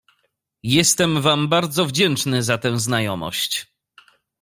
[0.63, 3.67] "Jestem wam bardzo wdzięczny za tę znajomość."